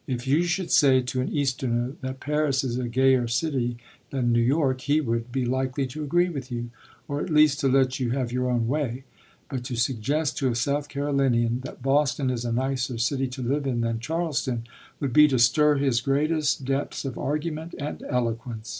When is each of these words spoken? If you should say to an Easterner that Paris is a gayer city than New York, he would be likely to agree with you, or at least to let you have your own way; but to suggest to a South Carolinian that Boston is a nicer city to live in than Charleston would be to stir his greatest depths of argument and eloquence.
If 0.07 0.25
you 0.25 0.41
should 0.45 0.71
say 0.71 1.01
to 1.03 1.21
an 1.21 1.29
Easterner 1.29 1.93
that 2.01 2.19
Paris 2.19 2.63
is 2.63 2.79
a 2.79 2.87
gayer 2.87 3.27
city 3.27 3.77
than 4.09 4.31
New 4.33 4.41
York, 4.41 4.81
he 4.81 4.99
would 4.99 5.31
be 5.31 5.45
likely 5.45 5.85
to 5.85 6.03
agree 6.03 6.27
with 6.27 6.51
you, 6.51 6.71
or 7.07 7.21
at 7.21 7.29
least 7.29 7.59
to 7.59 7.67
let 7.67 7.99
you 7.99 8.09
have 8.09 8.31
your 8.31 8.49
own 8.49 8.67
way; 8.67 9.03
but 9.47 9.63
to 9.65 9.75
suggest 9.75 10.39
to 10.39 10.49
a 10.49 10.55
South 10.55 10.89
Carolinian 10.89 11.61
that 11.65 11.83
Boston 11.83 12.31
is 12.31 12.45
a 12.45 12.51
nicer 12.51 12.97
city 12.97 13.27
to 13.27 13.43
live 13.43 13.67
in 13.67 13.81
than 13.81 13.99
Charleston 13.99 14.63
would 14.99 15.13
be 15.13 15.27
to 15.27 15.37
stir 15.37 15.75
his 15.75 16.01
greatest 16.01 16.65
depths 16.65 17.05
of 17.05 17.19
argument 17.19 17.75
and 17.77 18.01
eloquence. 18.09 18.69